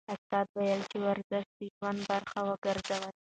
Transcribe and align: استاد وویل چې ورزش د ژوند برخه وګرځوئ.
استاد 0.13 0.47
وویل 0.51 0.81
چې 0.91 0.97
ورزش 1.05 1.45
د 1.57 1.59
ژوند 1.75 1.99
برخه 2.11 2.39
وګرځوئ. 2.49 3.07